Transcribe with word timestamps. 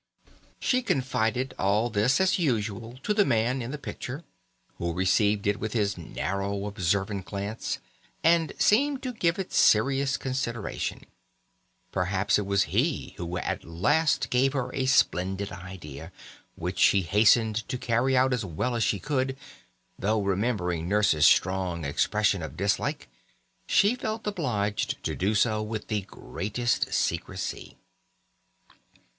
She 0.59 0.81
confided 0.81 1.53
all 1.59 1.91
this 1.91 2.19
as 2.19 2.39
usual 2.39 2.97
to 3.03 3.13
the 3.13 3.23
man 3.23 3.61
in 3.61 3.69
the 3.69 3.77
picture, 3.77 4.23
who 4.79 4.93
received 4.93 5.45
it 5.45 5.59
with 5.59 5.73
his 5.73 5.95
narrow 5.95 6.65
observant 6.65 7.25
glance 7.25 7.77
and 8.23 8.51
seemed 8.57 9.03
to 9.03 9.13
give 9.13 9.37
it 9.37 9.53
serious 9.53 10.17
consideration. 10.17 11.03
Perhaps 11.91 12.39
it 12.39 12.47
was 12.47 12.63
he 12.73 13.13
who 13.17 13.37
at 13.37 13.63
last 13.63 14.31
gave 14.31 14.53
her 14.53 14.73
a 14.73 14.87
splendid 14.87 15.51
idea, 15.51 16.11
which 16.55 16.79
she 16.79 17.03
hastened 17.03 17.57
to 17.69 17.77
carry 17.77 18.17
out 18.17 18.33
as 18.33 18.43
well 18.43 18.73
as 18.75 18.83
she 18.83 18.97
could, 18.97 19.37
though 19.99 20.23
remembering 20.23 20.87
Nurse's 20.89 21.27
strong 21.27 21.85
expression 21.85 22.41
of 22.41 22.57
dislike 22.57 23.07
she 23.67 23.93
felt 23.93 24.25
obliged 24.25 25.03
to 25.03 25.13
do 25.15 25.35
so 25.35 25.61
with 25.61 25.89
the 25.89 26.01
greatest 26.01 26.91
secrecy. 26.91 27.77